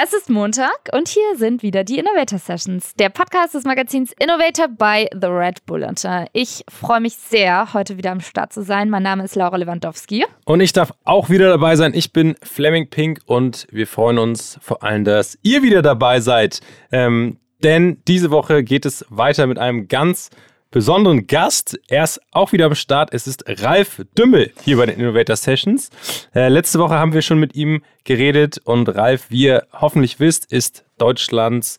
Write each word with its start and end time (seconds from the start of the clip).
Es 0.00 0.12
ist 0.12 0.30
Montag 0.30 0.90
und 0.92 1.08
hier 1.08 1.36
sind 1.36 1.64
wieder 1.64 1.82
die 1.82 1.98
Innovator 1.98 2.38
Sessions, 2.38 2.94
der 2.94 3.08
Podcast 3.08 3.54
des 3.54 3.64
Magazins 3.64 4.12
Innovator 4.20 4.68
bei 4.68 5.08
The 5.12 5.26
Red 5.26 5.66
Bulletin. 5.66 6.26
Ich 6.32 6.62
freue 6.70 7.00
mich 7.00 7.16
sehr, 7.16 7.74
heute 7.74 7.96
wieder 7.96 8.12
am 8.12 8.20
Start 8.20 8.52
zu 8.52 8.62
sein. 8.62 8.90
Mein 8.90 9.02
Name 9.02 9.24
ist 9.24 9.34
Laura 9.34 9.56
Lewandowski. 9.56 10.24
Und 10.44 10.60
ich 10.60 10.72
darf 10.72 10.92
auch 11.02 11.30
wieder 11.30 11.48
dabei 11.48 11.74
sein. 11.74 11.94
Ich 11.94 12.12
bin 12.12 12.36
Fleming 12.44 12.88
Pink 12.90 13.22
und 13.26 13.66
wir 13.72 13.88
freuen 13.88 14.18
uns 14.18 14.56
vor 14.62 14.84
allem, 14.84 15.02
dass 15.02 15.36
ihr 15.42 15.62
wieder 15.62 15.82
dabei 15.82 16.20
seid. 16.20 16.60
Ähm, 16.92 17.40
denn 17.64 18.00
diese 18.06 18.30
Woche 18.30 18.62
geht 18.62 18.86
es 18.86 19.04
weiter 19.08 19.48
mit 19.48 19.58
einem 19.58 19.88
ganz 19.88 20.30
besonderen 20.70 21.26
Gast. 21.26 21.78
Er 21.88 22.04
ist 22.04 22.20
auch 22.32 22.52
wieder 22.52 22.66
am 22.66 22.74
Start. 22.74 23.10
Es 23.12 23.26
ist 23.26 23.44
Ralf 23.46 24.02
Dümmel 24.16 24.52
hier 24.64 24.76
bei 24.76 24.86
den 24.86 24.98
Innovator 24.98 25.36
Sessions. 25.36 25.90
Äh, 26.34 26.48
letzte 26.48 26.78
Woche 26.78 26.94
haben 26.94 27.12
wir 27.12 27.22
schon 27.22 27.38
mit 27.38 27.54
ihm 27.54 27.82
geredet 28.04 28.58
und 28.64 28.88
Ralf, 28.88 29.26
wie 29.30 29.44
ihr 29.44 29.66
hoffentlich 29.72 30.20
wisst, 30.20 30.52
ist 30.52 30.84
Deutschlands 30.98 31.78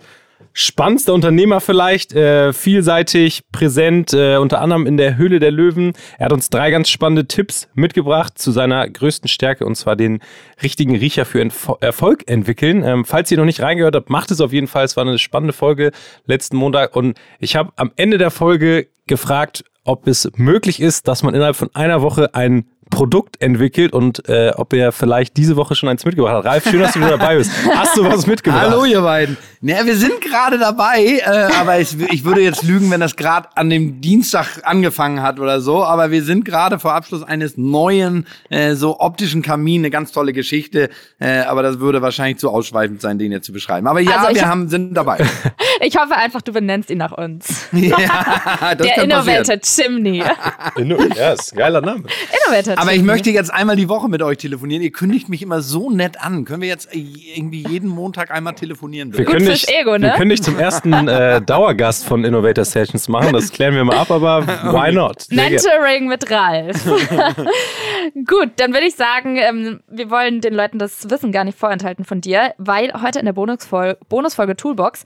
spannendster 0.54 1.14
Unternehmer 1.14 1.62
vielleicht, 1.62 2.14
äh, 2.14 2.54
vielseitig 2.54 3.44
präsent, 3.52 4.14
äh, 4.14 4.38
unter 4.38 4.62
anderem 4.62 4.86
in 4.86 4.98
der 4.98 5.18
Höhle 5.18 5.40
der 5.40 5.52
Löwen. 5.52 5.94
Er 6.18 6.26
hat 6.26 6.34
uns 6.34 6.50
drei 6.50 6.72
ganz 6.72 6.90
spannende 6.90 7.28
Tipps 7.28 7.70
mitgebracht 7.76 8.38
zu 8.38 8.52
seiner 8.52 8.90
größten 8.90 9.30
Stärke 9.30 9.66
und 9.66 9.76
zwar 9.76 9.96
den 9.96 10.20
richtigen 10.62 10.96
Riecher 10.96 11.26
für 11.26 11.48
Erfolg 11.80 12.30
entwickeln. 12.30 12.84
Ähm, 12.84 13.06
falls 13.06 13.32
ihr 13.32 13.38
noch 13.38 13.46
nicht 13.46 13.62
reingehört 13.62 13.96
habt, 13.96 14.10
macht 14.10 14.32
es 14.32 14.42
auf 14.42 14.52
jeden 14.52 14.68
Fall. 14.68 14.86
Es 14.86 14.98
war 14.98 15.06
eine 15.06 15.18
spannende 15.18 15.54
Folge 15.54 15.92
letzten 16.26 16.58
Montag 16.58 16.96
und 16.96 17.18
ich 17.40 17.56
habe 17.56 17.72
am 17.76 17.92
Ende 17.96 18.18
der 18.18 18.32
Folge 18.32 18.88
gefragt, 19.08 19.64
ob 19.86 20.08
es 20.08 20.30
möglich 20.36 20.80
ist, 20.82 21.08
dass 21.08 21.24
man 21.24 21.34
innerhalb 21.34 21.56
von 21.56 21.70
einer 21.74 22.02
Woche 22.02 22.36
ein 22.36 22.66
Produkt 22.90 23.42
entwickelt 23.42 23.94
und 23.94 24.28
äh, 24.28 24.52
ob 24.56 24.74
er 24.74 24.92
vielleicht 24.92 25.38
diese 25.38 25.56
Woche 25.56 25.76
schon 25.76 25.90
eins 25.90 26.06
mitgebracht 26.06 26.38
hat. 26.38 26.46
Ralf, 26.46 26.70
schön, 26.70 26.80
dass 26.80 26.94
du 26.94 27.00
wieder 27.00 27.18
dabei 27.18 27.38
bist. 27.38 27.52
Hast 27.76 27.96
du 27.98 28.04
was 28.04 28.26
mitgebracht? 28.26 28.68
Hallo, 28.70 28.86
ihr 28.86 29.02
beiden. 29.02 29.38
Naja, 29.62 29.86
wir 29.86 29.96
sind 29.96 30.22
gerade 30.22 30.58
dabei, 30.58 31.22
äh, 31.24 31.50
aber 31.60 31.80
ich, 31.80 31.98
ich 32.12 32.24
würde 32.24 32.42
jetzt 32.42 32.64
lügen, 32.64 32.90
wenn 32.92 33.00
das 33.00 33.16
gerade 33.16 33.50
an 33.56 33.70
dem 33.70 34.02
Dienstag 34.02 34.62
angefangen 34.64 35.22
hat 35.22 35.40
oder 35.40 35.62
so. 35.62 35.84
Aber 35.84 36.12
wir 36.12 36.24
sind 36.24 36.46
gerade 36.46 36.80
vor 36.80 36.94
Abschluss 36.94 37.24
eines 37.24 37.58
neuen, 37.58 38.26
äh, 38.50 38.76
so 38.76 39.00
optischen 39.00 39.42
Kamin, 39.42 39.82
eine 39.82 39.90
ganz 39.90 40.12
tolle 40.12 40.34
Geschichte. 40.34 40.90
Äh, 41.20 41.40
aber 41.42 41.62
das 41.62 41.80
würde 41.80 42.02
wahrscheinlich 42.02 42.38
zu 42.38 42.50
ausschweifend 42.50 43.02
sein, 43.02 43.20
den 43.20 43.32
jetzt 43.32 43.46
zu 43.46 43.54
beschreiben. 43.54 43.88
Aber 43.88 44.00
ja, 44.00 44.18
also 44.18 44.36
wir 44.36 44.48
haben, 44.48 44.70
sind 44.70 44.94
dabei. 44.94 45.20
ich 45.82 45.98
hoffe 45.98 46.16
einfach, 46.16 46.42
du 46.42 46.54
benennst 46.54 46.90
ihn 46.90 46.98
nach 46.98 47.12
uns. 47.12 47.68
ja, 47.72 47.98
das 48.78 48.88
Der 48.88 49.04
Innovator 49.04 49.58
passieren. 49.58 49.62
Chimney. 49.62 50.18
ja, 51.18 51.34
ist 51.34 51.54
ein 51.54 51.58
geiler 51.58 51.82
Name. 51.82 52.04
Innovator 52.50 52.78
Aber 52.78 52.94
ich 52.94 53.04
möchte 53.04 53.30
jetzt 53.30 53.54
einmal 53.54 53.76
die 53.76 53.90
Woche 53.90 54.10
mit 54.10 54.22
euch 54.22 54.38
telefonieren. 54.38 54.84
Ihr 54.84 54.92
kündigt 54.92 55.30
mich 55.30 55.42
immer 55.42 55.62
so 55.62 55.90
nett 55.90 56.22
an. 56.22 56.46
Können 56.46 56.62
wir 56.62 56.68
jetzt 56.68 56.90
irgendwie 56.94 57.66
jeden 57.68 57.90
Montag 57.90 58.32
einmal 58.32 58.56
telefonieren? 58.56 59.16
Wir 59.16 59.26
können, 59.26 59.46
dich, 59.46 59.68
Ego, 59.70 59.98
ne? 59.98 60.08
wir 60.08 60.12
können 60.12 60.30
dich 60.30 60.44
zum 60.44 60.58
ersten 60.58 60.94
äh, 61.08 61.42
Dauergast 61.42 62.06
von 62.06 62.24
Innovator 62.24 62.66
Sessions 62.66 63.08
machen. 63.08 63.34
Das 63.34 63.52
klären 63.52 63.76
wir 63.76 63.84
mal 63.84 63.98
ab, 63.98 64.12
aber 64.12 64.48
why 64.48 64.92
not? 64.92 65.26
Mentoring 65.30 66.08
mit 66.08 66.30
Ralf. 66.30 66.86
Gut, 68.26 68.52
dann 68.58 68.74
würde 68.74 68.88
ich 68.88 68.96
sagen, 68.96 69.38
ähm, 69.38 69.80
wir 69.88 70.10
wollen 70.10 70.42
den 70.42 70.54
Leuten 70.54 70.80
das 70.80 71.10
Wissen 71.10 71.32
gar 71.32 71.44
nicht 71.44 71.58
vorenthalten 71.58 72.06
von 72.06 72.22
dir, 72.22 72.54
weil 72.58 72.92
heute 73.02 73.20
in 73.20 73.26
der 73.26 73.34
Bonusfolge, 73.34 73.98
Bonusfolge 74.10 74.56
Toolbox, 74.56 75.04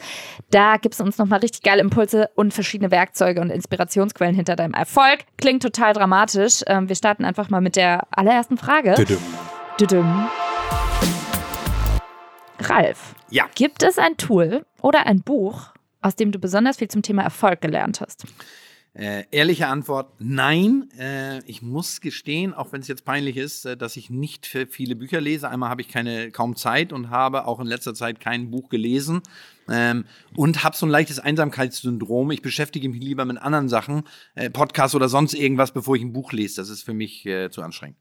da 0.52 0.78
gibt 0.78 0.96
es 0.96 1.02
uns 1.02 1.18
nochmal 1.18 1.40
richtig 1.40 1.64
geile 1.64 1.82
Impulse 1.82 2.30
und 2.36 2.54
verschiedene 2.54 2.92
Werkzeuge 2.92 3.42
und 3.42 3.50
Inspirationsquellen 3.50 4.36
hinter 4.36 4.56
deinem 4.56 4.74
Erfolg. 4.74 5.20
Klingt 5.38 5.64
total 5.64 5.94
dramatisch. 5.94 6.62
Ähm, 6.68 6.88
wir 6.88 6.96
starten 6.96 7.24
einfach 7.34 7.50
mal 7.50 7.62
mit 7.62 7.76
der 7.76 8.06
allerersten 8.12 8.58
Frage. 8.58 8.94
Düdüm. 8.94 9.18
Düdüm. 9.80 10.28
Ralf, 12.60 13.16
Ja. 13.32 13.46
gibt 13.56 13.82
es 13.82 13.98
ein 13.98 14.18
Tool 14.18 14.64
oder 14.84 15.08
ein 15.08 15.22
Buch, 15.24 15.70
aus 16.04 16.16
dem 16.16 16.32
du 16.32 16.38
besonders 16.38 16.78
viel 16.78 16.90
zum 16.90 17.02
Thema 17.02 17.24
Erfolg 17.24 17.60
gelernt 17.60 18.02
hast? 18.02 18.26
Äh, 18.96 19.24
ehrliche 19.32 19.68
Antwort, 19.68 20.12
nein. 20.20 20.88
Äh, 21.00 21.40
ich 21.46 21.64
muss 21.64 22.00
gestehen, 22.00 22.54
auch 22.54 22.72
wenn 22.74 22.82
es 22.82 22.88
jetzt 22.88 23.06
peinlich 23.06 23.38
ist, 23.38 23.66
äh, 23.66 23.76
dass 23.76 23.98
ich 23.98 24.12
nicht 24.12 24.46
für 24.46 24.68
viele 24.68 24.96
Bücher 24.96 25.20
lese. 25.20 25.50
Einmal 25.50 25.70
habe 25.70 25.82
ich 25.82 25.88
keine 25.90 26.30
kaum 26.30 26.56
Zeit 26.56 26.94
und 26.94 27.10
habe 27.10 27.48
auch 27.48 27.60
in 27.60 27.66
letzter 27.66 27.96
Zeit 27.96 28.20
kein 28.20 28.52
Buch 28.52 28.70
gelesen. 28.70 29.22
Ähm, 29.68 30.06
und 30.36 30.64
habe 30.64 30.76
so 30.78 30.86
ein 30.86 30.90
leichtes 30.90 31.18
Einsamkeitssyndrom. 31.20 32.30
Ich 32.32 32.44
beschäftige 32.44 32.88
mich 32.88 33.02
lieber 33.02 33.26
mit 33.26 33.40
anderen 33.40 33.68
Sachen, 33.68 34.04
äh, 34.36 34.52
Podcasts 34.52 34.94
oder 34.94 35.10
sonst 35.10 35.34
irgendwas, 35.34 35.72
bevor 35.72 35.96
ich 35.96 36.04
ein 36.04 36.14
Buch 36.14 36.32
lese. 36.32 36.58
Das 36.58 36.70
ist 36.70 36.84
für 36.84 36.94
mich 36.94 37.26
äh, 37.26 37.50
zu 37.50 37.64
anstrengend. 37.64 37.98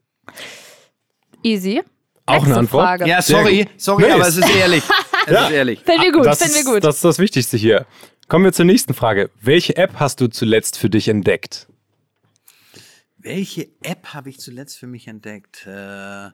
Easy. 1.43 1.83
Auch 2.27 2.35
eine 2.35 2.43
Nächste 2.45 2.59
Antwort? 2.61 2.85
Frage. 2.87 3.09
Ja, 3.09 3.23
sorry, 3.23 3.65
gut. 3.65 3.69
sorry, 3.81 4.03
Nee, 4.05 4.11
aber 4.13 4.29
ist- 4.29 4.37
es 4.37 4.45
ist 4.49 4.55
ehrlich. 4.57 4.83
Es 5.27 5.33
Ja. 5.33 5.47
ist 5.47 5.53
ehrlich. 5.53 5.81
Finden 5.81 6.03
wir 6.03 6.13
gut, 6.13 6.27
das 6.27 6.39
finden 6.39 6.55
wir 6.55 6.61
ist, 6.61 6.67
gut. 6.67 6.85
Das 6.85 6.97
ist 6.97 7.05
das 7.05 7.19
Wichtigste 7.19 7.57
hier. 7.57 7.87
Kommen 8.33 8.47
wir 8.47 8.55
zur 8.55 8.65
nächsten 8.65 8.95
Frage. 8.95 9.29
Welche 9.43 9.77
App 9.77 9.97
hast 9.97 10.23
du 10.23 10.27
zuletzt 10.27 10.79
für 10.79 10.89
dich 10.89 11.09
entdeckt? 11.09 11.67
Welche 13.19 13.69
App 13.83 14.15
habe 14.15 14.31
ich 14.31 14.41
zuletzt 14.41 14.79
für 14.79 14.87
mich 14.87 15.07
entdeckt? 15.07 15.67
Äh, 15.67 16.29
äh, 16.29 16.31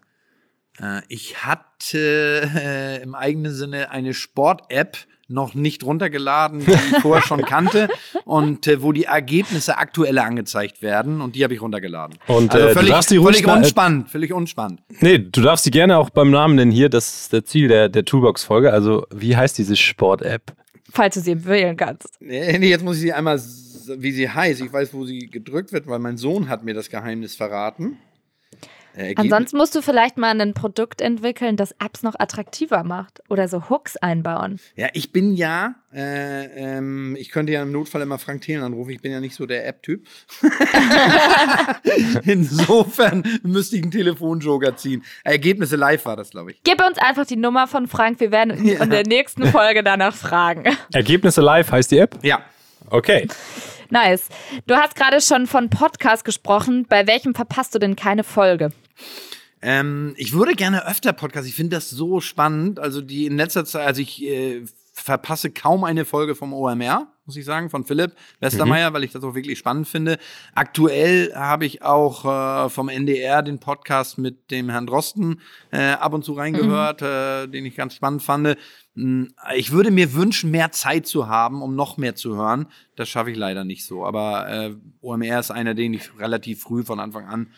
ich 1.09 1.45
hatte 1.45 2.49
äh, 2.55 3.03
im 3.03 3.17
eigenen 3.17 3.53
Sinne 3.53 3.91
eine 3.91 4.15
Sport-App 4.15 4.97
noch 5.27 5.55
nicht 5.55 5.83
runtergeladen, 5.83 6.61
die 6.61 6.71
ich 6.71 7.03
vorher 7.03 7.27
schon 7.27 7.43
kannte 7.45 7.89
und 8.25 8.69
äh, 8.69 8.81
wo 8.81 8.93
die 8.93 9.07
Ergebnisse 9.07 9.77
aktuelle 9.77 10.23
angezeigt 10.23 10.83
werden 10.83 11.21
und 11.21 11.35
die 11.35 11.43
habe 11.43 11.55
ich 11.55 11.61
runtergeladen. 11.61 12.17
Und, 12.29 12.55
also 12.55 12.65
äh, 12.65 12.69
du 12.69 12.75
völlig, 12.75 12.91
darfst 12.91 13.11
die 13.11 13.19
völlig 13.19 13.45
unspannend, 13.45 14.09
völlig 14.09 14.33
unspannend. 14.33 14.83
Nee, 15.01 15.19
du 15.19 15.43
darfst 15.43 15.65
sie 15.65 15.73
gerne 15.73 15.99
auch 15.99 16.11
beim 16.11 16.31
Namen 16.31 16.55
nennen 16.55 16.71
hier. 16.71 16.91
Das 16.91 17.23
ist 17.23 17.33
der 17.33 17.45
Ziel 17.45 17.67
der, 17.67 17.89
der 17.89 18.05
Toolbox-Folge. 18.05 18.73
Also, 18.73 19.05
wie 19.13 19.37
heißt 19.37 19.59
diese 19.59 19.75
Sport-App? 19.75 20.53
Falls 20.91 21.15
du 21.15 21.21
sie 21.21 21.45
wählen 21.45 21.77
kannst. 21.77 22.09
Nee, 22.21 22.57
jetzt 22.69 22.85
muss 22.85 22.97
ich 22.97 23.03
sie 23.03 23.13
einmal, 23.13 23.39
wie 23.39 24.13
sie 24.13 24.29
heißt. 24.29 24.61
Ich 24.61 24.73
weiß, 24.73 24.95
wo 24.95 25.05
sie 25.05 25.29
gedrückt 25.29 25.73
wird, 25.73 25.87
weil 25.87 25.99
mein 25.99 26.17
Sohn 26.17 26.49
hat 26.49 26.65
mir 26.65 26.75
das 26.75 26.89
Geheimnis 26.89 27.35
verraten. 27.35 27.99
Ergebnis- 28.99 29.25
Ansonsten 29.33 29.57
musst 29.57 29.75
du 29.75 29.83
vielleicht 29.83 30.17
mal 30.19 30.39
ein 30.41 30.55
Produkt 30.55 31.01
entwickeln, 31.01 31.57
das 31.57 31.73
Apps 31.79 32.03
noch 32.03 32.15
attraktiver 32.19 32.83
macht 32.85 33.21
oder 33.29 33.49
so 33.49 33.69
Hooks 33.71 33.97
einbauen. 33.97 34.59
Ja, 34.77 34.89
ich 34.93 35.13
bin 35.13 35.33
ja, 35.35 35.75
äh, 35.95 36.45
ähm, 36.77 37.17
ich 37.19 37.31
könnte 37.31 37.53
ja 37.53 37.63
im 37.63 37.73
Notfall 37.73 38.03
immer 38.03 38.19
Frank 38.19 38.43
Thelen 38.43 38.63
anrufen, 38.63 38.91
ich 38.91 39.01
bin 39.01 39.13
ja 39.13 39.21
nicht 39.21 39.35
so 39.35 39.47
der 39.47 39.67
App-Typ. 39.67 40.07
Insofern 42.25 43.23
müsste 43.43 43.77
ich 43.77 43.83
einen 43.83 43.91
Telefonjoker 43.91 44.77
ziehen. 44.77 45.05
Ergebnisse 45.25 45.77
live 45.77 46.05
war 46.07 46.17
das, 46.17 46.31
glaube 46.31 46.53
ich. 46.53 46.63
Gib 46.65 46.85
uns 46.85 46.99
einfach 46.99 47.27
die 47.27 47.37
Nummer 47.37 47.67
von 47.67 47.87
Frank. 47.87 48.21
Wir 48.21 48.31
werden 48.33 48.65
Ja. 48.69 48.83
in 48.83 48.91
der 48.91 49.07
nächsten 49.07 49.47
Folge 49.47 49.83
danach 49.83 50.15
fragen. 50.15 50.65
Ergebnisse 50.93 51.41
live 51.41 51.71
heißt 51.71 51.91
die 51.91 51.99
App? 51.99 52.19
Ja. 52.23 52.41
Okay. 52.91 53.29
Nice. 53.91 54.29
Du 54.67 54.75
hast 54.77 54.95
gerade 54.97 55.21
schon 55.21 55.47
von 55.47 55.71
Podcast 55.71 56.25
gesprochen. 56.25 56.87
Bei 56.89 57.07
welchem 57.07 57.35
verpasst 57.35 57.75
du 57.75 57.79
denn 57.79 57.97
keine 57.97 58.25
Folge? 58.25 58.71
Ähm, 59.61 60.15
ich 60.17 60.33
würde 60.33 60.55
gerne 60.55 60.87
öfter 60.87 61.13
Podcast. 61.13 61.49
Ich 61.49 61.55
finde 61.55 61.77
das 61.77 61.91
so 61.91 62.21
spannend. 62.21 62.79
Also 62.79 63.01
die 63.01 63.27
in 63.27 63.37
letzter 63.37 63.65
Zeit, 63.65 63.87
also 63.87 64.01
ich 64.01 64.23
äh, 64.25 64.63
verpasse 64.93 65.51
kaum 65.51 65.85
eine 65.85 66.05
Folge 66.05 66.35
vom 66.35 66.53
OMR, 66.53 67.09
muss 67.25 67.37
ich 67.37 67.45
sagen, 67.45 67.71
von 67.71 67.85
Philipp 67.85 68.13
Westermeier, 68.41 68.93
weil 68.93 69.05
ich 69.05 69.13
das 69.13 69.23
auch 69.23 69.35
wirklich 69.35 69.59
spannend 69.59 69.87
finde. 69.89 70.19
Aktuell 70.55 71.33
habe 71.35 71.67
ich 71.67 71.83
auch 71.83 72.25
äh, 72.25 72.69
vom 72.71 72.89
NDR 72.89 73.43
den 73.43 73.59
Podcast 73.59 74.19
mit 74.19 74.51
dem 74.51 74.71
Herrn 74.71 74.87
Drosten 74.87 75.41
äh, 75.71 75.91
ab 75.93 76.15
und 76.15 76.25
zu 76.25 76.33
reingehört, 76.33 77.03
äh, 77.03 77.47
den 77.47 77.67
ich 77.67 77.77
ganz 77.77 77.95
spannend 77.95 78.23
fand. 78.23 78.57
Mm, 78.95 79.25
Ich 79.57 79.73
würde 79.73 79.91
mir 79.91 80.15
wünschen, 80.15 80.51
mehr 80.51 80.73
Zeit 80.73 81.07
zu 81.07 81.29
haben, 81.29 81.63
um 81.63 81.75
noch 81.75 81.97
mehr 81.97 82.15
zu 82.15 82.37
hören. 82.37 82.67
Das 82.97 83.09
schaffe 83.09 83.31
ich 83.31 83.37
leider 83.37 83.65
nicht 83.65 83.85
so. 83.85 84.05
Aber 84.05 84.49
äh, 84.49 84.75
OMR 85.01 85.41
ist 85.41 85.51
einer, 85.51 85.75
den 85.75 85.95
ich 85.95 86.19
relativ 86.19 86.63
früh 86.63 86.83
von 86.83 86.99
Anfang 86.99 87.27
an 87.27 87.49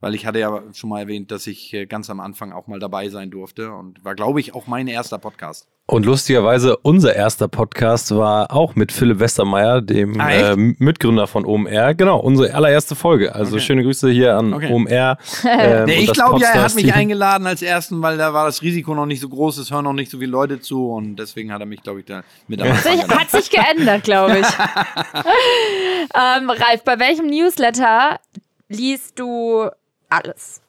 weil 0.00 0.14
ich 0.14 0.26
hatte 0.26 0.38
ja 0.38 0.62
schon 0.72 0.90
mal 0.90 1.00
erwähnt, 1.00 1.30
dass 1.30 1.46
ich 1.46 1.72
äh, 1.72 1.86
ganz 1.86 2.10
am 2.10 2.20
Anfang 2.20 2.52
auch 2.52 2.66
mal 2.66 2.78
dabei 2.78 3.08
sein 3.08 3.30
durfte 3.30 3.72
und 3.72 4.04
war, 4.04 4.14
glaube 4.14 4.40
ich, 4.40 4.54
auch 4.54 4.66
mein 4.66 4.86
erster 4.86 5.18
Podcast. 5.18 5.66
Und 5.86 6.06
lustigerweise, 6.06 6.78
unser 6.78 7.14
erster 7.14 7.46
Podcast 7.46 8.14
war 8.16 8.50
auch 8.50 8.74
mit 8.74 8.90
Philipp 8.90 9.18
Westermeier, 9.20 9.82
dem 9.82 10.18
Ah, 10.18 10.30
äh, 10.30 10.56
Mitgründer 10.56 11.26
von 11.26 11.44
OMR. 11.44 11.92
Genau, 11.94 12.18
unsere 12.20 12.54
allererste 12.54 12.94
Folge. 12.94 13.34
Also 13.34 13.56
Okay. 13.56 13.64
schöne 13.66 13.82
Grüße 13.82 14.08
hier 14.10 14.34
an 14.34 14.54
Okay. 14.54 14.72
OMR. 14.72 15.18
ähm, 15.46 15.84
Nee, 15.84 15.96
ich 15.96 16.12
glaube 16.14 16.40
ja, 16.40 16.48
er 16.54 16.62
hat 16.62 16.74
mich 16.74 16.94
eingeladen 16.94 17.46
als 17.46 17.60
ersten, 17.60 18.00
weil 18.00 18.16
da 18.16 18.32
war 18.32 18.46
das 18.46 18.62
Risiko 18.62 18.94
noch 18.94 19.04
nicht 19.04 19.20
so 19.20 19.28
groß, 19.28 19.58
es 19.58 19.70
hören 19.70 19.84
noch 19.84 19.92
nicht 19.92 20.10
so 20.10 20.18
viele 20.18 20.30
Leute 20.30 20.58
zu 20.58 20.90
und 20.90 21.16
deswegen 21.16 21.52
hat 21.52 21.60
er 21.60 21.66
mich, 21.66 21.82
glaube 21.82 22.00
ich, 22.00 22.06
da 22.06 22.22
mit 22.48 22.62
am 22.62 22.68
hat 22.72 23.30
sich 23.30 23.50
geändert, 23.50 24.04
glaube 24.04 24.38
ich. 24.38 24.46
ähm, 26.14 26.48
Ralf, 26.48 26.82
bei 26.84 26.98
welchem 26.98 27.26
Newsletter 27.26 28.20
liest 28.68 29.18
du 29.18 29.68
alles? 30.14 30.60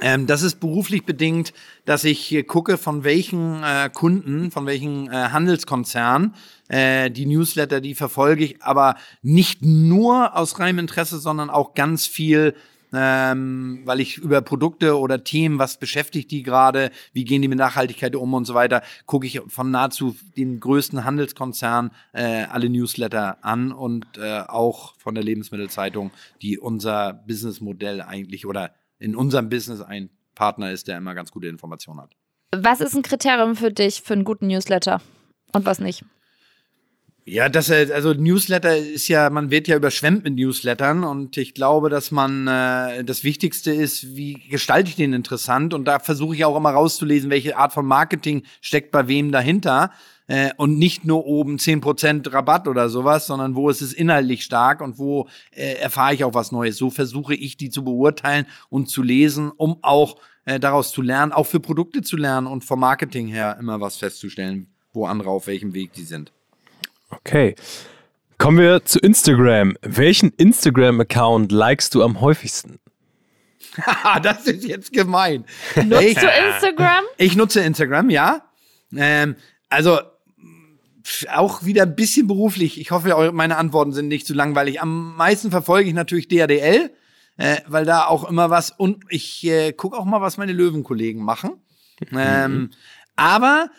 Ähm, 0.00 0.26
das 0.26 0.42
ist 0.42 0.58
beruflich 0.58 1.04
bedingt, 1.04 1.52
dass 1.84 2.04
ich 2.04 2.44
gucke, 2.48 2.78
von 2.78 3.04
welchen 3.04 3.62
äh, 3.62 3.88
Kunden, 3.92 4.50
von 4.50 4.66
welchen 4.66 5.08
äh, 5.08 5.28
Handelskonzernen 5.30 6.34
äh, 6.68 7.10
die 7.10 7.26
Newsletter, 7.26 7.80
die 7.80 7.94
verfolge 7.94 8.44
ich, 8.44 8.62
aber 8.62 8.96
nicht 9.22 9.62
nur 9.62 10.36
aus 10.36 10.58
reinem 10.58 10.80
Interesse, 10.80 11.18
sondern 11.18 11.48
auch 11.48 11.74
ganz 11.74 12.06
viel 12.06 12.54
ähm, 12.96 13.82
weil 13.84 14.00
ich 14.00 14.18
über 14.18 14.40
Produkte 14.42 14.98
oder 14.98 15.24
Themen, 15.24 15.58
was 15.58 15.78
beschäftigt 15.78 16.30
die 16.30 16.42
gerade, 16.42 16.90
wie 17.12 17.24
gehen 17.24 17.42
die 17.42 17.48
mit 17.48 17.58
Nachhaltigkeit 17.58 18.16
um 18.16 18.34
und 18.34 18.44
so 18.44 18.54
weiter, 18.54 18.82
gucke 19.06 19.26
ich 19.26 19.40
von 19.48 19.70
nahezu 19.70 20.16
den 20.36 20.60
größten 20.60 21.04
Handelskonzernen 21.04 21.90
äh, 22.12 22.44
alle 22.44 22.68
Newsletter 22.68 23.44
an 23.44 23.72
und 23.72 24.06
äh, 24.18 24.40
auch 24.40 24.94
von 24.98 25.14
der 25.14 25.24
Lebensmittelzeitung, 25.24 26.10
die 26.42 26.58
unser 26.58 27.12
Businessmodell 27.12 28.02
eigentlich 28.02 28.46
oder 28.46 28.74
in 28.98 29.16
unserem 29.16 29.48
Business 29.48 29.80
ein 29.80 30.10
Partner 30.34 30.70
ist, 30.72 30.88
der 30.88 30.98
immer 30.98 31.14
ganz 31.14 31.30
gute 31.30 31.48
Informationen 31.48 32.00
hat. 32.00 32.16
Was 32.56 32.80
ist 32.80 32.94
ein 32.94 33.02
Kriterium 33.02 33.56
für 33.56 33.72
dich 33.72 34.02
für 34.02 34.14
einen 34.14 34.24
guten 34.24 34.46
Newsletter 34.46 35.00
und 35.52 35.66
was 35.66 35.78
nicht? 35.78 36.04
Ja, 37.26 37.48
das 37.48 37.70
also 37.70 38.12
Newsletter 38.12 38.76
ist 38.76 39.08
ja, 39.08 39.30
man 39.30 39.50
wird 39.50 39.66
ja 39.66 39.76
überschwemmt 39.76 40.24
mit 40.24 40.34
Newslettern 40.34 41.04
und 41.04 41.38
ich 41.38 41.54
glaube, 41.54 41.88
dass 41.88 42.10
man 42.10 42.46
äh, 42.46 43.02
das 43.02 43.24
Wichtigste 43.24 43.72
ist, 43.72 44.14
wie 44.14 44.34
gestalte 44.34 44.90
ich 44.90 44.96
den 44.96 45.14
interessant 45.14 45.72
und 45.72 45.86
da 45.86 46.00
versuche 46.00 46.34
ich 46.34 46.44
auch 46.44 46.54
immer 46.54 46.72
rauszulesen, 46.72 47.30
welche 47.30 47.56
Art 47.56 47.72
von 47.72 47.86
Marketing 47.86 48.42
steckt 48.60 48.90
bei 48.90 49.08
wem 49.08 49.32
dahinter 49.32 49.90
äh, 50.26 50.50
und 50.58 50.78
nicht 50.78 51.06
nur 51.06 51.24
oben 51.24 51.58
zehn 51.58 51.80
Prozent 51.80 52.30
Rabatt 52.30 52.68
oder 52.68 52.90
sowas, 52.90 53.26
sondern 53.26 53.54
wo 53.54 53.70
ist 53.70 53.80
es 53.80 53.94
inhaltlich 53.94 54.44
stark 54.44 54.82
und 54.82 54.98
wo 54.98 55.26
äh, 55.52 55.76
erfahre 55.76 56.12
ich 56.12 56.24
auch 56.24 56.34
was 56.34 56.52
Neues. 56.52 56.76
So 56.76 56.90
versuche 56.90 57.34
ich 57.34 57.56
die 57.56 57.70
zu 57.70 57.84
beurteilen 57.84 58.44
und 58.68 58.90
zu 58.90 59.02
lesen, 59.02 59.50
um 59.56 59.78
auch 59.80 60.18
äh, 60.44 60.60
daraus 60.60 60.92
zu 60.92 61.00
lernen, 61.00 61.32
auch 61.32 61.46
für 61.46 61.60
Produkte 61.60 62.02
zu 62.02 62.18
lernen 62.18 62.46
und 62.46 62.66
vom 62.66 62.80
Marketing 62.80 63.28
her 63.28 63.56
immer 63.58 63.80
was 63.80 63.96
festzustellen, 63.96 64.66
wo 64.92 65.06
andere 65.06 65.30
auf 65.30 65.46
welchem 65.46 65.72
Weg 65.72 65.94
die 65.94 66.02
sind. 66.02 66.32
Okay. 67.16 67.54
Kommen 68.38 68.58
wir 68.58 68.84
zu 68.84 68.98
Instagram. 68.98 69.76
Welchen 69.82 70.30
Instagram-Account 70.30 71.52
likest 71.52 71.94
du 71.94 72.02
am 72.02 72.20
häufigsten? 72.20 72.78
das 74.22 74.46
ist 74.46 74.64
jetzt 74.64 74.92
gemein. 74.92 75.44
Nutzt 75.76 76.02
ich, 76.02 76.14
du 76.14 76.26
Instagram? 76.26 77.04
Ich 77.16 77.36
nutze 77.36 77.60
Instagram, 77.60 78.10
ja. 78.10 78.42
Ähm, 78.94 79.36
also 79.68 80.00
auch 81.32 81.64
wieder 81.64 81.82
ein 81.82 81.94
bisschen 81.94 82.26
beruflich. 82.26 82.80
Ich 82.80 82.90
hoffe, 82.90 83.32
meine 83.32 83.56
Antworten 83.56 83.92
sind 83.92 84.08
nicht 84.08 84.26
zu 84.26 84.34
langweilig. 84.34 84.80
Am 84.80 85.16
meisten 85.16 85.50
verfolge 85.50 85.88
ich 85.88 85.94
natürlich 85.94 86.28
DRDL, 86.28 86.90
äh, 87.36 87.56
weil 87.66 87.84
da 87.84 88.06
auch 88.06 88.28
immer 88.28 88.50
was 88.50 88.70
und 88.70 89.04
ich 89.08 89.44
äh, 89.46 89.72
gucke 89.72 89.96
auch 89.96 90.04
mal, 90.04 90.20
was 90.20 90.38
meine 90.38 90.52
Löwenkollegen 90.52 91.22
machen. 91.22 91.62
Mhm. 92.10 92.18
Ähm, 92.18 92.70
aber 93.16 93.70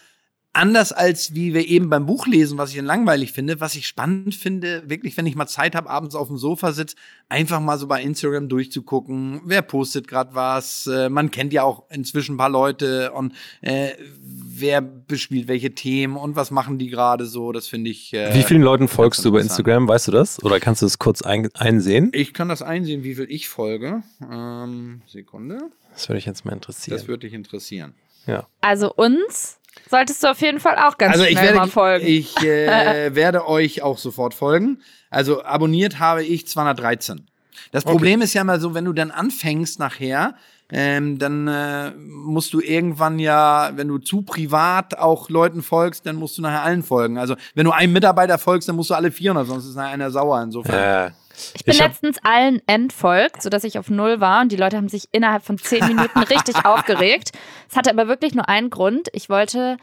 anders 0.56 0.92
als 0.92 1.36
wie 1.36 1.54
wir 1.54 1.68
eben 1.68 1.90
beim 1.90 2.06
Buch 2.06 2.28
lesen, 2.28 2.57
was 2.57 2.69
ich 2.69 2.78
dann 2.78 2.86
langweilig 2.86 3.34
finde, 3.34 3.60
was 3.60 3.75
ich 3.75 3.88
spannend 3.88 4.34
finde, 4.36 4.84
wirklich, 4.90 5.18
wenn 5.18 5.25
ich 5.25 5.36
mal 5.36 5.48
Zeit 5.48 5.75
habe, 5.75 5.90
abends 5.90 6.16
auf 6.16 6.28
dem 6.28 6.38
Sofa 6.38 6.72
sitze, 6.72 6.96
einfach 7.28 7.60
mal 7.60 7.78
so 7.78 7.88
bei 7.88 8.02
Instagram 8.02 8.48
durchzugucken, 8.48 9.42
wer 9.46 9.62
postet 9.62 10.07
gerade 10.07 10.34
was. 10.34 10.88
Äh, 10.88 11.10
man 11.10 11.30
kennt 11.31 11.52
ja 11.52 11.63
auch 11.63 11.84
inzwischen 11.90 12.36
ein 12.36 12.38
paar 12.38 12.50
Leute 12.50 13.12
und 13.12 13.34
äh, 13.62 13.90
wer 14.22 14.81
bespielt 14.81 15.48
welche 15.48 15.75
Themen 15.75 16.16
und 16.16 16.36
was 16.36 16.52
machen 16.52 16.80
die 16.80 16.88
gerade 16.88 17.25
so. 17.25 17.51
Das 17.51 17.68
finde 17.68 17.90
ich. 17.90 18.13
Äh, 18.13 18.34
wie 18.34 18.44
vielen 18.44 18.62
Leuten 18.62 18.88
folgst 18.88 19.25
du 19.25 19.31
bei 19.31 19.42
Instagram? 19.42 19.88
Weißt 19.88 20.08
du 20.08 20.12
das? 20.12 20.42
Oder 20.44 20.60
kannst 20.60 20.81
du 20.81 20.86
es 20.86 21.00
kurz 21.00 21.22
ein 21.22 21.50
einsehen? 21.56 22.12
Ich 22.13 22.34
kann 22.34 22.48
das 22.48 22.62
einsehen, 22.62 23.04
wie 23.04 23.16
viel 23.16 23.30
ich 23.30 23.50
folge. 23.50 24.04
Ähm, 24.22 25.01
Sekunde. 25.08 25.60
Das 25.92 26.08
würde 26.08 26.19
ich 26.19 26.25
jetzt 26.25 26.46
mal 26.46 26.54
interessieren. 26.54 26.98
Das 26.98 27.08
würde 27.08 27.28
dich 27.28 27.34
interessieren. 27.34 27.94
Ja. 28.25 28.48
Also 28.62 28.94
uns 28.94 29.60
Solltest 29.89 30.24
du 30.24 30.31
auf 30.31 30.42
jeden 30.42 30.60
Fall 30.60 30.77
auch 30.77 30.98
ganz 30.98 31.13
also 31.13 31.25
schnell 31.25 31.44
werde, 31.44 31.57
mal 31.57 31.68
folgen. 31.68 32.06
Ich 32.07 32.38
äh, 32.42 33.16
werde 33.16 33.48
euch 33.48 33.81
auch 33.81 33.98
sofort 33.98 34.33
folgen. 34.33 34.80
Also 35.10 35.44
abonniert 35.44 36.00
habe 36.00 36.24
ich 36.24 36.48
213. 36.48 37.27
Das 37.72 37.83
Problem 37.83 38.19
okay. 38.19 38.25
ist 38.25 38.33
ja 38.33 38.44
mal 38.44 38.60
so, 38.60 38.74
wenn 38.74 38.86
du 38.86 38.94
dann 38.94 39.12
anfängst 39.12 39.80
nachher, 39.80 40.36
ähm, 40.72 41.19
dann 41.19 41.48
äh, 41.48 41.92
musst 41.92 42.54
du 42.54 42.60
irgendwann 42.60 43.19
ja, 43.19 43.72
wenn 43.75 43.88
du 43.88 44.00
zu 44.00 44.24
privat 44.24 44.98
auch 44.98 45.30
Leuten 45.30 45.62
folgst, 45.62 46.06
dann 46.06 46.16
musst 46.16 46.38
du 46.38 46.42
nachher 46.42 46.63
allen 46.63 46.83
folgen. 46.83 47.18
Also 47.18 47.36
wenn 47.54 47.66
du 47.66 47.72
einem 47.72 47.94
Mitarbeiter 47.94 48.38
folgst, 48.38 48.68
dann 48.68 48.75
musst 48.75 48.89
du 48.89 48.95
alle 48.95 49.12
400, 49.12 49.45
sonst 49.45 49.66
ist 49.68 49.75
nachher 49.75 49.94
einer 49.94 50.10
sauer 50.10 50.42
insofern. 50.42 51.10
Äh. 51.10 51.12
Ich 51.54 51.66
bin 51.66 51.74
ich 51.74 51.80
letztens 51.80 52.18
allen 52.24 52.62
entfolgt, 52.68 53.42
sodass 53.42 53.64
ich 53.64 53.78
auf 53.80 53.90
Null 53.90 54.20
war 54.20 54.42
und 54.42 54.52
die 54.52 54.58
Leute 54.58 54.78
haben 54.78 54.90
sich 54.90 55.10
innerhalb 55.12 55.44
von 55.44 55.58
zehn 55.58 55.86
Minuten 55.88 56.20
richtig 56.20 56.66
aufgeregt. 56.66 57.32
Es 57.70 57.76
hatte 57.76 57.90
aber 57.90 58.08
wirklich 58.08 58.34
nur 58.36 58.48
einen 58.50 58.70
Grund. 58.70 59.10
Ich 59.14 59.30
wollte 59.30 59.78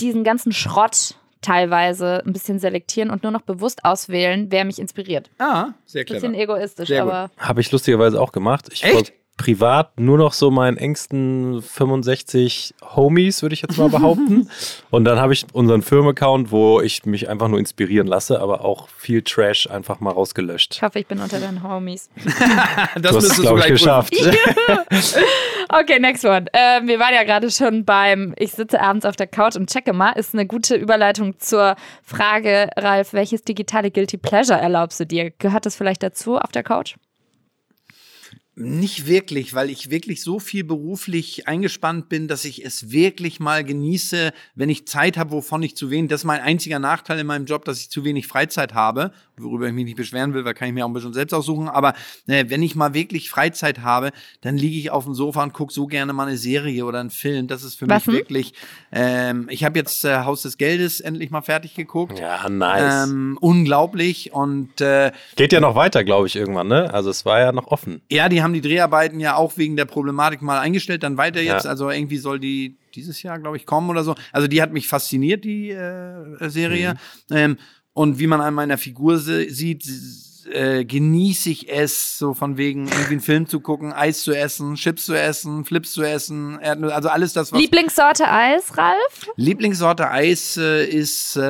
diesen 0.00 0.24
ganzen 0.24 0.52
Schrott 0.52 1.16
teilweise 1.40 2.22
ein 2.26 2.32
bisschen 2.32 2.58
selektieren 2.58 3.10
und 3.10 3.22
nur 3.22 3.30
noch 3.30 3.42
bewusst 3.42 3.84
auswählen, 3.84 4.46
wer 4.50 4.64
mich 4.64 4.78
inspiriert. 4.78 5.30
Ah, 5.38 5.68
sehr 5.84 6.04
clever. 6.04 6.20
Bisschen 6.20 6.34
egoistisch, 6.34 6.88
sehr 6.88 7.02
aber. 7.02 7.30
Habe 7.36 7.60
ich 7.60 7.70
lustigerweise 7.70 8.20
auch 8.20 8.32
gemacht. 8.32 8.68
Ich 8.72 8.82
Echt? 8.82 9.12
Privat 9.36 10.00
nur 10.00 10.16
noch 10.16 10.32
so 10.32 10.50
meinen 10.50 10.78
engsten 10.78 11.60
65 11.60 12.74
Homies, 12.94 13.42
würde 13.42 13.54
ich 13.54 13.62
jetzt 13.62 13.76
mal 13.76 13.90
behaupten. 13.90 14.48
und 14.90 15.04
dann 15.04 15.18
habe 15.18 15.32
ich 15.34 15.46
unseren 15.52 15.82
Firmenaccount, 15.82 16.50
wo 16.50 16.80
ich 16.80 17.04
mich 17.04 17.28
einfach 17.28 17.48
nur 17.48 17.58
inspirieren 17.58 18.06
lasse, 18.06 18.40
aber 18.40 18.64
auch 18.64 18.88
viel 18.88 19.22
Trash 19.22 19.68
einfach 19.68 20.00
mal 20.00 20.10
rausgelöscht. 20.10 20.76
Ich 20.76 20.82
hoffe, 20.82 20.98
ich 21.00 21.06
bin 21.06 21.20
unter 21.20 21.38
deinen 21.38 21.62
Homies. 21.62 22.08
das 22.94 23.02
du 23.02 23.16
hast 23.16 23.24
es, 23.24 23.40
glaube 23.40 23.60
ich, 23.60 23.66
geschafft. 23.66 24.14
okay, 25.68 25.98
next 26.00 26.24
one. 26.24 26.46
Äh, 26.52 26.86
wir 26.86 26.98
waren 26.98 27.14
ja 27.14 27.24
gerade 27.24 27.50
schon 27.50 27.84
beim 27.84 28.34
Ich 28.38 28.52
sitze 28.52 28.80
abends 28.80 29.04
auf 29.04 29.16
der 29.16 29.26
Couch 29.26 29.56
und 29.56 29.70
checke 29.70 29.92
mal. 29.92 30.12
Ist 30.12 30.34
eine 30.34 30.46
gute 30.46 30.76
Überleitung 30.76 31.38
zur 31.38 31.76
Frage, 32.02 32.70
Ralf, 32.76 33.12
welches 33.12 33.42
digitale 33.42 33.90
Guilty 33.90 34.16
Pleasure 34.16 34.58
erlaubst 34.58 34.98
du 34.98 35.04
dir? 35.04 35.30
Gehört 35.38 35.66
das 35.66 35.76
vielleicht 35.76 36.02
dazu 36.02 36.38
auf 36.38 36.52
der 36.52 36.62
Couch? 36.62 36.96
Nicht 38.58 39.06
wirklich, 39.06 39.52
weil 39.52 39.68
ich 39.68 39.90
wirklich 39.90 40.22
so 40.22 40.38
viel 40.38 40.64
beruflich 40.64 41.46
eingespannt 41.46 42.08
bin, 42.08 42.26
dass 42.26 42.46
ich 42.46 42.64
es 42.64 42.90
wirklich 42.90 43.38
mal 43.38 43.62
genieße, 43.62 44.32
wenn 44.54 44.70
ich 44.70 44.86
Zeit 44.86 45.18
habe, 45.18 45.32
wovon 45.32 45.62
ich 45.62 45.76
zu 45.76 45.90
wenig. 45.90 46.08
Das 46.08 46.22
ist 46.22 46.24
mein 46.24 46.40
einziger 46.40 46.78
Nachteil 46.78 47.18
in 47.18 47.26
meinem 47.26 47.44
Job, 47.44 47.66
dass 47.66 47.80
ich 47.80 47.90
zu 47.90 48.02
wenig 48.02 48.26
Freizeit 48.26 48.72
habe, 48.72 49.12
worüber 49.36 49.66
ich 49.66 49.74
mich 49.74 49.84
nicht 49.84 49.98
beschweren 49.98 50.32
will, 50.32 50.46
weil 50.46 50.54
kann 50.54 50.68
ich 50.68 50.74
mir 50.74 50.86
auch 50.86 50.88
ein 50.88 50.94
bisschen 50.94 51.12
selbst 51.12 51.34
aussuchen. 51.34 51.68
Aber 51.68 51.92
äh, 52.28 52.46
wenn 52.48 52.62
ich 52.62 52.74
mal 52.74 52.94
wirklich 52.94 53.28
Freizeit 53.28 53.80
habe, 53.80 54.10
dann 54.40 54.56
liege 54.56 54.78
ich 54.78 54.90
auf 54.90 55.04
dem 55.04 55.12
Sofa 55.12 55.42
und 55.42 55.52
gucke 55.52 55.72
so 55.74 55.86
gerne 55.86 56.14
mal 56.14 56.26
eine 56.26 56.38
Serie 56.38 56.86
oder 56.86 57.00
einen 57.00 57.10
Film. 57.10 57.48
Das 57.48 57.62
ist 57.62 57.74
für 57.74 57.86
Was 57.90 58.06
mich 58.06 58.14
denn? 58.14 58.14
wirklich. 58.14 58.54
Ähm, 58.90 59.48
ich 59.50 59.64
habe 59.64 59.78
jetzt 59.78 60.02
äh, 60.06 60.24
Haus 60.24 60.40
des 60.40 60.56
Geldes 60.56 61.00
endlich 61.00 61.30
mal 61.30 61.42
fertig 61.42 61.74
geguckt. 61.74 62.18
Ja, 62.18 62.48
nice. 62.48 63.06
Ähm, 63.06 63.36
unglaublich 63.38 64.32
und 64.32 64.80
äh, 64.80 65.12
geht 65.36 65.52
ja 65.52 65.60
noch 65.60 65.74
weiter, 65.74 66.04
glaube 66.04 66.26
ich, 66.26 66.36
irgendwann. 66.36 66.68
Ne? 66.68 66.92
Also 66.94 67.10
es 67.10 67.26
war 67.26 67.38
ja 67.38 67.52
noch 67.52 67.66
offen. 67.66 68.00
Ja, 68.10 68.30
die 68.30 68.42
haben 68.42 68.45
die 68.52 68.60
Dreharbeiten 68.60 69.20
ja 69.20 69.36
auch 69.36 69.56
wegen 69.56 69.76
der 69.76 69.84
Problematik 69.84 70.42
mal 70.42 70.58
eingestellt, 70.58 71.02
dann 71.02 71.16
weiter 71.16 71.40
jetzt. 71.40 71.64
Ja. 71.64 71.70
Also 71.70 71.90
irgendwie 71.90 72.18
soll 72.18 72.38
die 72.38 72.76
dieses 72.94 73.22
Jahr, 73.22 73.38
glaube 73.38 73.56
ich, 73.56 73.66
kommen 73.66 73.90
oder 73.90 74.04
so. 74.04 74.14
Also 74.32 74.48
die 74.48 74.62
hat 74.62 74.72
mich 74.72 74.88
fasziniert, 74.88 75.44
die 75.44 75.70
äh, 75.70 76.48
Serie. 76.48 76.94
Mhm. 77.28 77.36
Ähm, 77.36 77.58
und 77.92 78.18
wie 78.18 78.26
man 78.26 78.40
an 78.40 78.54
meiner 78.54 78.78
Figur 78.78 79.18
sieht, 79.18 79.84
äh, 80.52 80.84
genieße 80.84 81.50
ich 81.50 81.68
es, 81.68 82.18
so 82.18 82.34
von 82.34 82.56
wegen 82.56 82.88
irgendwie 82.88 83.12
einen 83.12 83.20
Film 83.20 83.46
zu 83.46 83.60
gucken, 83.60 83.92
Eis 83.92 84.22
zu 84.22 84.32
essen, 84.32 84.74
Chips 84.74 85.06
zu 85.06 85.14
essen, 85.14 85.64
Flips 85.64 85.92
zu 85.92 86.02
essen, 86.02 86.58
also 86.60 87.08
alles 87.08 87.32
das, 87.32 87.52
was. 87.52 87.60
Lieblingssorte 87.60 88.30
Eis, 88.30 88.76
Ralf? 88.76 89.30
Lieblingssorte 89.36 90.10
Eis 90.10 90.56
äh, 90.56 90.84
ist 90.84 91.36
äh, 91.36 91.40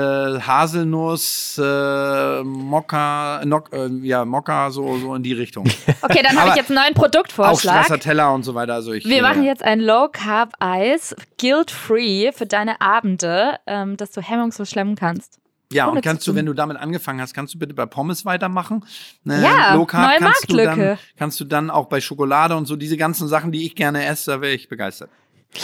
Haselnuss, 0.40 1.60
äh, 1.62 2.42
Mokka, 2.42 3.42
Nock, 3.44 3.72
äh, 3.72 3.88
ja, 4.02 4.24
Mokka, 4.24 4.70
so, 4.70 4.96
so 4.98 5.14
in 5.14 5.22
die 5.22 5.32
Richtung. 5.32 5.66
Okay, 6.02 6.22
dann 6.22 6.38
habe 6.38 6.50
ich 6.50 6.56
jetzt 6.56 6.70
einen 6.70 6.78
neuen 6.80 6.94
Produktvorschlag. 6.94 7.54
Auch 7.54 7.84
Stracciatella 7.84 8.30
und 8.30 8.44
so 8.44 8.54
weiter. 8.54 8.74
Also 8.74 8.92
ich, 8.92 9.04
Wir 9.04 9.22
machen 9.22 9.42
jetzt 9.42 9.62
ein 9.62 9.80
Low-Carb-Eis, 9.80 11.16
guilt-free 11.40 12.32
für 12.32 12.46
deine 12.46 12.80
Abende, 12.80 13.58
ähm, 13.66 13.96
dass 13.96 14.12
du 14.12 14.20
hemmungslos 14.20 14.70
schlemmen 14.70 14.94
kannst. 14.94 15.40
Ja, 15.72 15.86
und 15.86 16.00
kannst 16.02 16.26
du, 16.26 16.34
wenn 16.34 16.46
du 16.46 16.52
damit 16.52 16.76
angefangen 16.76 17.20
hast, 17.20 17.34
kannst 17.34 17.54
du 17.54 17.58
bitte 17.58 17.74
bei 17.74 17.86
Pommes 17.86 18.24
weitermachen? 18.24 18.84
Äh, 19.28 19.42
ja, 19.42 19.74
Low 19.74 19.84
Carb 19.84 20.10
neue 20.10 20.18
kannst 20.20 20.50
du, 20.50 20.56
dann, 20.56 20.98
kannst 21.16 21.40
du 21.40 21.44
dann 21.44 21.70
auch 21.70 21.86
bei 21.86 22.00
Schokolade 22.00 22.56
und 22.56 22.66
so 22.66 22.76
diese 22.76 22.96
ganzen 22.96 23.26
Sachen, 23.26 23.50
die 23.50 23.66
ich 23.66 23.74
gerne 23.74 24.04
esse, 24.06 24.30
da 24.30 24.40
wäre 24.40 24.54
ich 24.54 24.68
begeistert. 24.68 25.10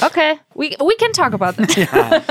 Okay, 0.01 0.39
we, 0.55 0.71
we 0.79 0.97
can 0.99 1.13
talk 1.13 1.35
about 1.35 1.57
that. 1.57 1.77
ja. 1.77 2.23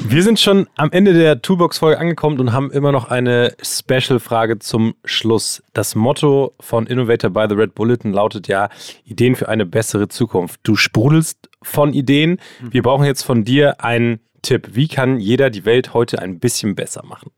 Wir 0.00 0.22
sind 0.22 0.40
schon 0.40 0.66
am 0.76 0.90
Ende 0.92 1.12
der 1.12 1.40
Toolbox-Folge 1.42 1.98
angekommen 1.98 2.40
und 2.40 2.52
haben 2.52 2.70
immer 2.70 2.92
noch 2.92 3.10
eine 3.10 3.54
Special-Frage 3.62 4.58
zum 4.58 4.94
Schluss. 5.04 5.62
Das 5.72 5.94
Motto 5.94 6.54
von 6.60 6.86
Innovator 6.86 7.30
by 7.30 7.46
the 7.48 7.54
Red 7.54 7.74
Bulletin 7.74 8.12
lautet 8.12 8.48
ja: 8.48 8.68
Ideen 9.04 9.36
für 9.36 9.48
eine 9.48 9.66
bessere 9.66 10.08
Zukunft. 10.08 10.60
Du 10.62 10.76
sprudelst 10.76 11.48
von 11.62 11.92
Ideen. 11.92 12.40
Wir 12.60 12.82
brauchen 12.82 13.04
jetzt 13.04 13.22
von 13.22 13.44
dir 13.44 13.82
einen 13.84 14.20
Tipp. 14.42 14.70
Wie 14.72 14.88
kann 14.88 15.18
jeder 15.18 15.50
die 15.50 15.64
Welt 15.64 15.94
heute 15.94 16.20
ein 16.20 16.38
bisschen 16.38 16.74
besser 16.74 17.04
machen? 17.04 17.30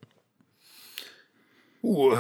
Uh, 1.83 2.15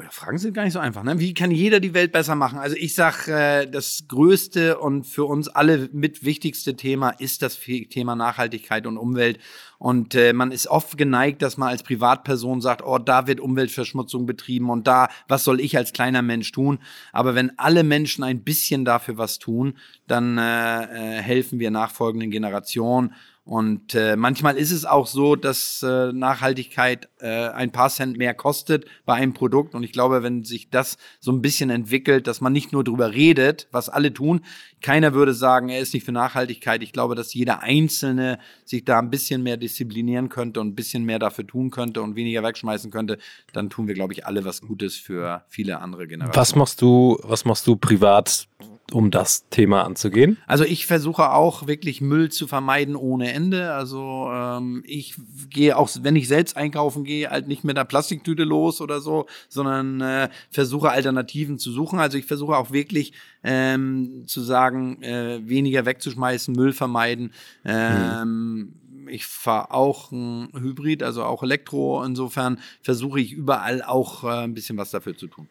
Oh 0.00 0.02
ja, 0.02 0.10
Fragen 0.10 0.38
sind 0.38 0.54
gar 0.54 0.64
nicht 0.64 0.72
so 0.72 0.78
einfach. 0.78 1.02
Ne? 1.02 1.18
Wie 1.18 1.34
kann 1.34 1.50
jeder 1.50 1.78
die 1.78 1.92
Welt 1.92 2.10
besser 2.10 2.34
machen? 2.34 2.58
Also 2.58 2.74
ich 2.74 2.94
sag, 2.94 3.28
äh, 3.28 3.66
das 3.66 4.04
größte 4.08 4.78
und 4.78 5.04
für 5.04 5.26
uns 5.26 5.48
alle 5.48 5.90
mit 5.92 6.24
wichtigste 6.24 6.74
Thema 6.74 7.10
ist 7.10 7.42
das 7.42 7.58
Thema 7.58 8.16
Nachhaltigkeit 8.16 8.86
und 8.86 8.96
Umwelt. 8.96 9.38
Und 9.78 10.14
äh, 10.14 10.32
man 10.32 10.52
ist 10.52 10.68
oft 10.68 10.96
geneigt, 10.96 11.42
dass 11.42 11.58
man 11.58 11.68
als 11.68 11.82
Privatperson 11.82 12.62
sagt, 12.62 12.82
oh, 12.82 12.96
da 12.96 13.26
wird 13.26 13.40
Umweltverschmutzung 13.40 14.24
betrieben 14.24 14.70
und 14.70 14.86
da, 14.86 15.08
was 15.28 15.44
soll 15.44 15.60
ich 15.60 15.76
als 15.76 15.92
kleiner 15.92 16.22
Mensch 16.22 16.50
tun? 16.50 16.78
Aber 17.12 17.34
wenn 17.34 17.58
alle 17.58 17.82
Menschen 17.82 18.24
ein 18.24 18.42
bisschen 18.42 18.86
dafür 18.86 19.18
was 19.18 19.38
tun, 19.38 19.74
dann 20.06 20.38
äh, 20.38 20.84
äh, 20.84 21.20
helfen 21.20 21.58
wir 21.58 21.70
nachfolgenden 21.70 22.30
Generationen. 22.30 23.12
Und 23.50 23.96
äh, 23.96 24.14
manchmal 24.14 24.56
ist 24.56 24.70
es 24.70 24.84
auch 24.84 25.08
so, 25.08 25.34
dass 25.34 25.82
äh, 25.82 26.12
Nachhaltigkeit 26.12 27.08
äh, 27.18 27.48
ein 27.48 27.72
paar 27.72 27.88
Cent 27.88 28.16
mehr 28.16 28.32
kostet 28.32 28.84
bei 29.04 29.14
einem 29.14 29.34
Produkt. 29.34 29.74
Und 29.74 29.82
ich 29.82 29.90
glaube, 29.90 30.22
wenn 30.22 30.44
sich 30.44 30.70
das 30.70 30.98
so 31.18 31.32
ein 31.32 31.42
bisschen 31.42 31.68
entwickelt, 31.68 32.28
dass 32.28 32.40
man 32.40 32.52
nicht 32.52 32.72
nur 32.72 32.84
drüber 32.84 33.12
redet, 33.12 33.66
was 33.72 33.88
alle 33.88 34.14
tun, 34.14 34.42
keiner 34.82 35.14
würde 35.14 35.34
sagen, 35.34 35.68
er 35.68 35.80
ist 35.80 35.92
nicht 35.94 36.06
für 36.06 36.12
Nachhaltigkeit. 36.12 36.80
Ich 36.84 36.92
glaube, 36.92 37.16
dass 37.16 37.34
jeder 37.34 37.60
Einzelne 37.60 38.38
sich 38.64 38.84
da 38.84 39.00
ein 39.00 39.10
bisschen 39.10 39.42
mehr 39.42 39.56
disziplinieren 39.56 40.28
könnte 40.28 40.60
und 40.60 40.68
ein 40.68 40.74
bisschen 40.76 41.02
mehr 41.02 41.18
dafür 41.18 41.44
tun 41.44 41.72
könnte 41.72 42.02
und 42.02 42.14
weniger 42.14 42.44
wegschmeißen 42.44 42.92
könnte. 42.92 43.18
Dann 43.52 43.68
tun 43.68 43.88
wir, 43.88 43.94
glaube 43.94 44.12
ich, 44.12 44.26
alle 44.26 44.44
was 44.44 44.60
Gutes 44.60 44.94
für 44.94 45.44
viele 45.48 45.80
andere 45.80 46.06
Generationen. 46.06 46.36
Was 46.36 46.54
machst 46.54 46.80
du, 46.82 47.18
was 47.24 47.44
machst 47.44 47.66
du 47.66 47.74
privat 47.74 48.46
um 48.92 49.10
das 49.10 49.48
Thema 49.48 49.84
anzugehen? 49.84 50.38
Also 50.46 50.64
ich 50.64 50.86
versuche 50.86 51.30
auch 51.30 51.66
wirklich 51.66 52.00
Müll 52.00 52.30
zu 52.30 52.46
vermeiden 52.46 52.96
ohne 52.96 53.32
Ende. 53.32 53.72
Also 53.72 54.28
ähm, 54.32 54.82
ich 54.86 55.14
gehe 55.48 55.76
auch, 55.76 55.88
wenn 56.02 56.16
ich 56.16 56.28
selbst 56.28 56.56
einkaufen 56.56 57.04
gehe, 57.04 57.30
halt 57.30 57.48
nicht 57.48 57.64
mit 57.64 57.76
einer 57.76 57.84
Plastiktüte 57.84 58.44
los 58.44 58.80
oder 58.80 59.00
so, 59.00 59.26
sondern 59.48 60.00
äh, 60.00 60.28
versuche 60.50 60.90
Alternativen 60.90 61.58
zu 61.58 61.70
suchen. 61.72 61.98
Also 61.98 62.18
ich 62.18 62.26
versuche 62.26 62.56
auch 62.56 62.70
wirklich 62.70 63.12
ähm, 63.42 64.24
zu 64.26 64.40
sagen, 64.40 65.02
äh, 65.02 65.40
weniger 65.48 65.86
wegzuschmeißen, 65.86 66.54
Müll 66.54 66.72
vermeiden. 66.72 67.32
Ähm, 67.64 68.20
hm 68.20 68.74
ich 69.10 69.26
fahre 69.26 69.72
auch 69.72 70.10
ein 70.12 70.50
Hybrid, 70.52 71.02
also 71.02 71.24
auch 71.24 71.42
Elektro. 71.42 72.02
Insofern 72.04 72.60
versuche 72.82 73.20
ich 73.20 73.32
überall 73.32 73.82
auch 73.82 74.24
äh, 74.24 74.44
ein 74.44 74.54
bisschen 74.54 74.78
was 74.78 74.90
dafür 74.90 75.16
zu 75.16 75.26
tun. 75.26 75.48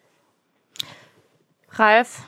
Ralf, 1.72 2.24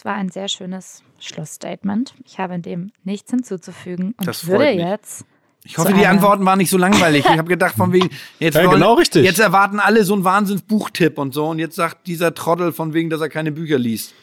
das 0.00 0.06
war 0.06 0.14
ein 0.14 0.30
sehr 0.30 0.48
schönes 0.48 1.02
Schlussstatement. 1.18 2.14
Ich 2.24 2.38
habe 2.38 2.54
in 2.54 2.62
dem 2.62 2.90
nichts 3.04 3.30
hinzuzufügen 3.30 4.14
und 4.16 4.26
das 4.26 4.46
würde 4.46 4.64
mich. 4.64 4.78
jetzt. 4.78 5.26
Ich 5.62 5.76
hoffe, 5.76 5.92
die 5.92 6.06
Antworten 6.06 6.46
waren 6.46 6.56
nicht 6.56 6.70
so 6.70 6.78
langweilig. 6.78 7.22
Ich 7.30 7.36
habe 7.36 7.48
gedacht, 7.48 7.74
von 7.76 7.92
wegen, 7.92 8.08
jetzt, 8.38 8.54
Ja, 8.54 8.62
wollen, 8.62 8.76
genau 8.80 8.94
richtig. 8.94 9.26
jetzt 9.26 9.40
erwarten 9.40 9.78
alle 9.78 10.02
so 10.04 10.14
einen 10.14 10.24
Wahnsinns-Buchtipp 10.24 11.18
und 11.18 11.34
so. 11.34 11.48
Und 11.48 11.58
jetzt 11.58 11.76
sagt 11.76 12.06
dieser 12.06 12.32
Trottel 12.32 12.72
von 12.72 12.94
wegen, 12.94 13.10
dass 13.10 13.20
er 13.20 13.28
keine 13.28 13.52
Bücher 13.52 13.78
liest. 13.78 14.14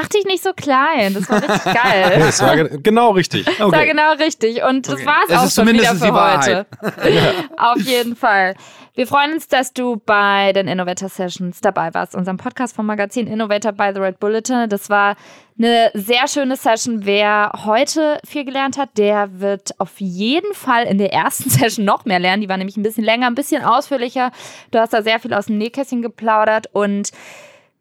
Mach 0.00 0.06
dich 0.06 0.24
nicht 0.26 0.44
so 0.44 0.52
klein. 0.52 1.12
Das 1.14 1.28
war 1.28 1.42
richtig 1.42 1.64
geil. 1.74 2.14
Das 2.20 2.40
war 2.40 2.54
ge- 2.56 2.78
genau 2.80 3.10
richtig. 3.10 3.44
Das 3.46 3.58
war 3.58 3.84
genau 3.84 4.12
richtig. 4.12 4.62
Und 4.62 4.86
das 4.86 4.94
Okay. 4.94 5.06
war's 5.06 5.24
Es 5.28 5.58
auch 5.58 5.64
schon 5.64 5.72
wieder 5.74 5.92
für 5.96 6.12
heute. 6.12 6.66
Auf 7.56 7.78
jeden 7.78 8.14
Fall. 8.14 8.54
Wir 8.94 9.06
freuen 9.08 9.32
uns, 9.32 9.48
dass 9.48 9.72
du 9.72 9.96
bei 10.06 10.52
den 10.52 10.68
Innovator 10.68 11.08
Sessions 11.08 11.60
dabei 11.60 11.92
warst, 11.94 12.14
unserem 12.14 12.36
Podcast 12.36 12.76
vom 12.76 12.86
Magazin 12.86 13.26
Innovator 13.26 13.72
by 13.72 13.90
the 13.92 14.00
Red 14.00 14.20
Bulletin. 14.20 14.68
Das 14.68 14.88
war 14.88 15.16
eine 15.58 15.90
sehr 15.94 16.28
schöne 16.28 16.54
Session. 16.56 17.04
Wer 17.04 17.50
heute 17.64 18.20
viel 18.24 18.44
gelernt 18.44 18.78
hat, 18.78 18.90
der 18.98 19.40
wird 19.40 19.78
auf 19.80 19.98
jeden 19.98 20.54
Fall 20.54 20.84
in 20.84 20.98
der 20.98 21.12
ersten 21.12 21.50
Session 21.58 21.84
noch 21.84 22.04
mehr 22.04 22.20
lernen. 22.20 22.40
Die 22.42 22.48
war 22.48 22.56
nämlich 22.56 22.76
ein 22.76 22.82
bisschen 22.84 23.04
länger, 23.04 23.26
ein 23.26 23.34
bisschen 23.34 23.64
ausführlicher. 23.64 24.30
Du 24.70 24.78
hast 24.78 24.92
da 24.92 25.02
sehr 25.02 25.18
viel 25.18 25.34
aus 25.34 25.46
dem 25.46 25.58
Nähkästchen 25.58 26.02
geplaudert 26.02 26.66
und 26.72 27.10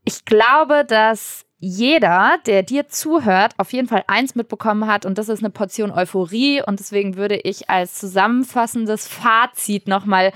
ich 0.03 0.23
glaube, 0.25 0.85
dass 0.87 1.43
jeder, 1.59 2.37
der 2.45 2.61
dir 2.63 2.87
zuhört, 2.87 3.53
auf 3.57 3.73
jeden 3.73 3.87
Fall 3.87 4.03
eins 4.07 4.35
mitbekommen 4.35 4.87
hat 4.87 5.05
und 5.05 5.17
das 5.17 5.27
ist 5.27 5.39
eine 5.39 5.49
Portion 5.49 5.91
Euphorie 5.91 6.61
und 6.61 6.79
deswegen 6.79 7.15
würde 7.17 7.35
ich 7.35 7.69
als 7.69 7.95
zusammenfassendes 7.95 9.07
Fazit 9.07 9.87
nochmal 9.87 10.33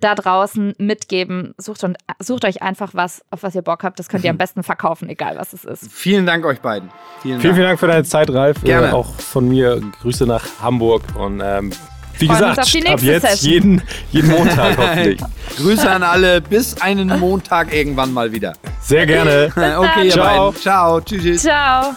da 0.00 0.14
draußen 0.14 0.74
mitgeben. 0.78 1.54
Sucht, 1.58 1.82
und, 1.84 1.96
sucht 2.20 2.44
euch 2.44 2.62
einfach 2.62 2.90
was, 2.94 3.24
auf 3.30 3.42
was 3.42 3.54
ihr 3.54 3.62
Bock 3.62 3.82
habt. 3.82 3.98
Das 3.98 4.08
könnt 4.08 4.24
ihr 4.24 4.30
am 4.30 4.38
besten 4.38 4.62
verkaufen, 4.62 5.08
egal 5.08 5.36
was 5.36 5.52
es 5.52 5.64
ist. 5.64 5.90
Vielen 5.90 6.26
Dank 6.26 6.44
euch 6.44 6.60
beiden. 6.60 6.90
Vielen, 7.22 7.40
Vielen, 7.40 7.42
Dank. 7.42 7.54
vielen 7.54 7.66
Dank 7.66 7.80
für 7.80 7.86
deine 7.88 8.04
Zeit, 8.04 8.30
Ralf. 8.30 8.62
Gerne. 8.62 8.88
Äh, 8.88 8.92
auch 8.92 9.14
von 9.14 9.48
mir 9.48 9.80
Grüße 10.02 10.26
nach 10.26 10.44
Hamburg 10.60 11.02
und 11.18 11.40
ähm, 11.42 11.72
wie 12.18 12.26
Freuen 12.26 12.40
gesagt, 12.40 12.58
auf 12.60 12.70
die 12.70 12.78
ab 12.78 12.84
nächste 12.84 13.06
jetzt 13.06 13.22
Session. 13.22 13.52
jeden, 13.52 13.82
jeden 14.10 14.30
Montag 14.30 14.76
hoffentlich. 14.76 15.20
Grüße 15.56 15.88
an 15.88 16.02
alle. 16.02 16.40
Bis 16.40 16.80
einen 16.80 17.18
Montag 17.18 17.72
irgendwann 17.72 18.12
mal 18.12 18.32
wieder. 18.32 18.54
Sehr 18.88 19.04
gerne. 19.04 19.52
Okay, 19.56 20.06
ihr 20.06 20.12
Ciao. 20.12 20.50
beiden. 20.50 20.62
Ciao. 20.62 21.00
Tschüss. 21.02 21.22
tschüss. 21.22 21.42
Ciao. 21.42 21.94